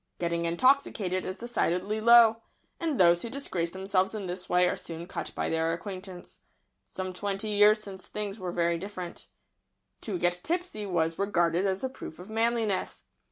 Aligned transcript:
Getting 0.17 0.45
intoxicated 0.45 1.27
is 1.27 1.35
decidedly 1.37 2.01
"low," 2.01 2.37
and 2.79 2.99
those 2.99 3.21
who 3.21 3.29
disgrace 3.29 3.69
themselves 3.69 4.15
in 4.15 4.25
this 4.25 4.49
way 4.49 4.67
are 4.67 4.75
soon 4.75 5.05
cut 5.05 5.31
by 5.35 5.47
their 5.47 5.73
acquaintance. 5.73 6.39
Some 6.83 7.13
twenty 7.13 7.49
years 7.49 7.83
since 7.83 8.07
things 8.07 8.39
were 8.39 8.51
very 8.51 8.79
different. 8.79 9.19
[Sidenote: 9.19 9.29
The 9.29 9.37
rowdyism 9.37 9.77
of 9.77 10.01
twenty 10.01 10.17
years 10.17 10.17
ago.] 10.17 10.17
To 10.17 10.21
get 10.21 10.43
tipsy 10.43 10.85
was 10.87 11.19
regarded 11.19 11.65
as 11.67 11.83
a 11.83 11.89
proof 11.89 12.17
of 12.17 12.29
manliness. 12.31 13.03